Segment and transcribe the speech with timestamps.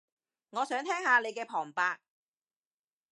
[0.49, 1.99] 我想聽下你嘅旁白